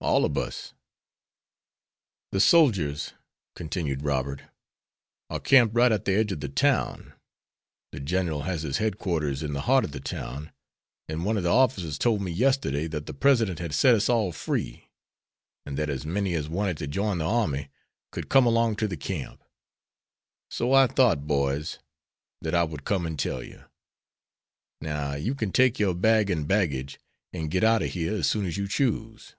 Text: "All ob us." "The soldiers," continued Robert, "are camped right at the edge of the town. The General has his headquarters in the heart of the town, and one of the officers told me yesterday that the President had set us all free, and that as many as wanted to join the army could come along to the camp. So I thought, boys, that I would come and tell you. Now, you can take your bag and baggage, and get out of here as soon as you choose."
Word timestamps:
"All 0.00 0.26
ob 0.26 0.36
us." 0.36 0.74
"The 2.30 2.38
soldiers," 2.38 3.14
continued 3.56 4.02
Robert, 4.02 4.42
"are 5.30 5.40
camped 5.40 5.74
right 5.74 5.90
at 5.90 6.04
the 6.04 6.12
edge 6.12 6.30
of 6.30 6.40
the 6.40 6.48
town. 6.50 7.14
The 7.90 8.00
General 8.00 8.42
has 8.42 8.64
his 8.64 8.76
headquarters 8.76 9.42
in 9.42 9.54
the 9.54 9.62
heart 9.62 9.82
of 9.82 9.92
the 9.92 10.00
town, 10.00 10.52
and 11.08 11.24
one 11.24 11.38
of 11.38 11.42
the 11.42 11.48
officers 11.50 11.96
told 11.96 12.20
me 12.20 12.32
yesterday 12.32 12.86
that 12.88 13.06
the 13.06 13.14
President 13.14 13.60
had 13.60 13.72
set 13.72 13.94
us 13.94 14.10
all 14.10 14.30
free, 14.30 14.90
and 15.64 15.78
that 15.78 15.88
as 15.88 16.04
many 16.04 16.34
as 16.34 16.50
wanted 16.50 16.76
to 16.78 16.86
join 16.86 17.16
the 17.16 17.24
army 17.24 17.70
could 18.12 18.28
come 18.28 18.44
along 18.44 18.76
to 18.76 18.86
the 18.86 18.98
camp. 18.98 19.42
So 20.50 20.74
I 20.74 20.86
thought, 20.86 21.26
boys, 21.26 21.78
that 22.42 22.54
I 22.54 22.64
would 22.64 22.84
come 22.84 23.06
and 23.06 23.18
tell 23.18 23.42
you. 23.42 23.64
Now, 24.82 25.14
you 25.14 25.34
can 25.34 25.50
take 25.50 25.78
your 25.78 25.94
bag 25.94 26.28
and 26.28 26.46
baggage, 26.46 27.00
and 27.32 27.50
get 27.50 27.64
out 27.64 27.80
of 27.82 27.92
here 27.92 28.12
as 28.16 28.28
soon 28.28 28.44
as 28.44 28.58
you 28.58 28.68
choose." 28.68 29.34